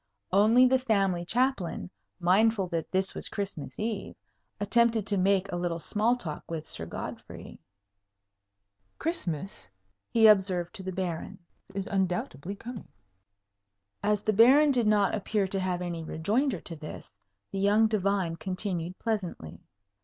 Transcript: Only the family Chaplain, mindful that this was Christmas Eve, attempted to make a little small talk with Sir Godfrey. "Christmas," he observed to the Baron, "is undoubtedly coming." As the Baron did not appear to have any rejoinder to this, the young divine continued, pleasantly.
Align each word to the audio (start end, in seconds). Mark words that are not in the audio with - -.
Only 0.31 0.65
the 0.65 0.79
family 0.79 1.23
Chaplain, 1.23 1.91
mindful 2.19 2.67
that 2.69 2.91
this 2.91 3.13
was 3.13 3.29
Christmas 3.29 3.77
Eve, 3.77 4.15
attempted 4.59 5.05
to 5.05 5.15
make 5.19 5.51
a 5.51 5.55
little 5.55 5.77
small 5.77 6.15
talk 6.15 6.41
with 6.49 6.67
Sir 6.67 6.87
Godfrey. 6.87 7.59
"Christmas," 8.97 9.69
he 10.09 10.25
observed 10.25 10.73
to 10.73 10.81
the 10.81 10.91
Baron, 10.91 11.37
"is 11.75 11.85
undoubtedly 11.85 12.55
coming." 12.55 12.87
As 14.01 14.23
the 14.23 14.33
Baron 14.33 14.71
did 14.71 14.87
not 14.87 15.13
appear 15.13 15.47
to 15.47 15.59
have 15.59 15.83
any 15.83 16.03
rejoinder 16.03 16.61
to 16.61 16.75
this, 16.75 17.11
the 17.51 17.59
young 17.59 17.85
divine 17.85 18.37
continued, 18.37 18.97
pleasantly. 18.97 19.59